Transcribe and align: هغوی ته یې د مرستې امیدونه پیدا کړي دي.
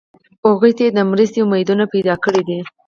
هغوی 0.47 0.71
ته 0.77 0.81
یې 0.85 0.91
د 0.95 0.99
مرستې 1.11 1.39
امیدونه 1.43 1.83
پیدا 1.93 2.15
کړي 2.23 2.41
دي. 2.47 2.59